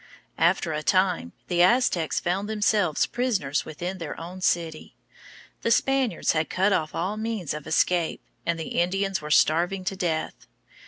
After 0.39 0.73
a 0.73 0.81
time 0.81 1.31
the 1.47 1.61
Aztecs 1.61 2.19
found 2.19 2.49
themselves 2.49 3.05
prisoners 3.05 3.65
within 3.65 3.99
their 3.99 4.19
own 4.19 4.41
city. 4.41 4.95
The 5.61 5.69
Spaniards 5.69 6.31
had 6.31 6.49
cut 6.49 6.73
off 6.73 6.95
all 6.95 7.17
means 7.17 7.53
of 7.53 7.67
escape, 7.67 8.23
and 8.43 8.59
the 8.59 8.79
Indians 8.81 9.21
were 9.21 9.29
starving 9.29 9.83
to 9.85 9.95
death. 9.95 10.47